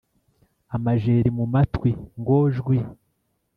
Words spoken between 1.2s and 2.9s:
mu matwi ngo jwi